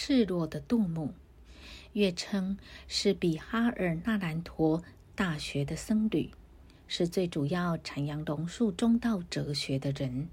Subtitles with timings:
[0.00, 1.12] 赤裸的杜母，
[1.92, 2.56] 月称
[2.86, 4.84] 是比哈尔纳兰陀
[5.16, 6.30] 大学的僧侣，
[6.86, 10.28] 是最主要阐扬龙树中道哲学的人。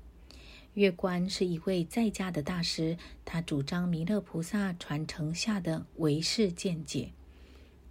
[0.76, 7.10] 月观是一位在家的大师，他主张弥勒菩萨传承下的唯识见解。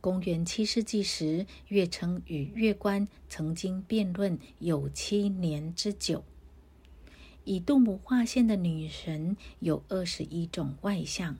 [0.01, 6.23] 公元七世纪时，月称与月观曾经辩论有七年之久。
[7.43, 11.37] 以杜母划线的女神有二十一种外相。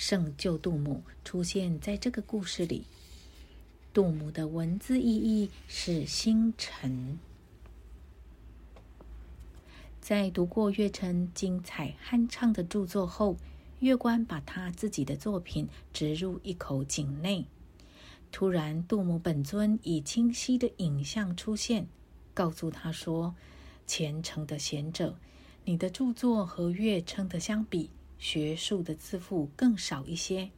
[0.00, 2.86] 圣救杜母出现在这个故事里。
[3.92, 7.18] 杜母的文字意义是星辰。
[10.00, 13.36] 在读过月称精彩酣畅的著作后，
[13.80, 17.44] 月官把他自己的作品植入一口井内。
[18.32, 21.86] 突然，杜母本尊以清晰的影像出现，
[22.32, 23.34] 告诉他说
[23.86, 25.18] ：“虔诚的贤者，
[25.66, 30.50] 你的著作和月称的相比。”学术的自负更少一些，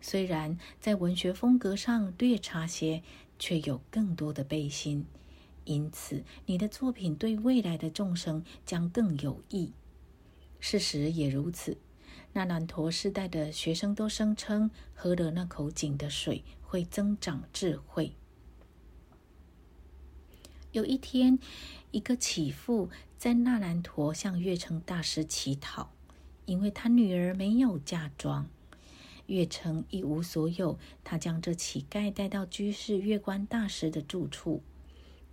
[0.00, 3.02] 虽然在文学风格上略差些，
[3.38, 5.06] 却有更多的悲心。
[5.64, 9.72] 因此，你的作品对未来的众生将更有益。
[10.60, 11.78] 事实也如此。
[12.32, 18.12] 那兰陀时代的学生都声称，喝了那口井的水会增长智慧。
[20.72, 21.38] 有一天，
[21.92, 25.93] 一个乞妇在那兰陀向月称大师乞讨。
[26.46, 28.46] 因为他女儿没有嫁妆，
[29.26, 34.62] 月称一无所有，他将这乞丐带到居士月观大师的住处。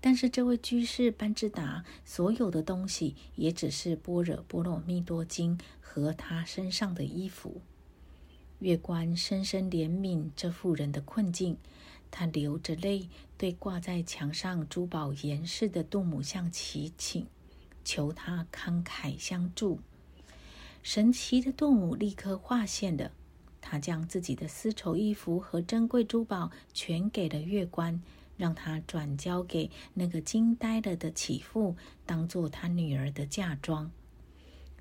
[0.03, 7.62] 但是这位居士班智达所有的东西也只是《般若波罗蜜多经》和他身上的衣服。
[8.58, 11.58] 月观深深怜悯这妇人的困境，
[12.09, 17.28] 他流着泪对挂在墙上珠宝严饰的杜母像祈请，
[17.84, 19.80] 求他慷慨相助。
[20.84, 23.12] 神奇的杜母立刻划线了，
[23.62, 28.02] 他将自己的丝绸衣服和珍贵珠宝全给了月官，
[28.36, 31.75] 让他转交给那个惊呆了的乞妇，
[32.06, 33.91] 当做他女儿的嫁妆。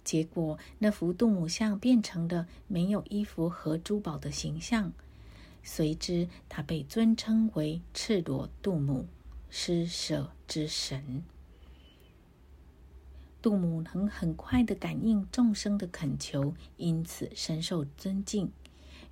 [0.03, 4.93] 结果，那幅杜母像变成了没有衣服和珠宝的形象。
[5.63, 9.07] 随之，他被尊称为赤裸杜母，
[9.51, 11.23] 施舍之神。
[13.43, 18.51] 杜母能很快的感应众生的恳求，因此深受尊敬。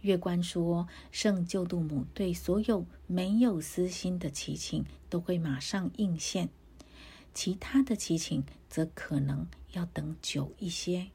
[0.02, 6.50] 月官说，圣救度母对所有没有私心的祈请都会马上应现，
[7.34, 11.08] 其他的祈请则可能要等久一些。